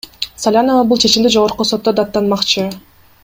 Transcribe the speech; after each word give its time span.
Салянова 0.43 0.85
бул 0.91 1.01
чечимди 1.03 1.33
Жогорку 1.37 1.69
сотто 1.73 1.95
даттанмакчы. 2.01 2.69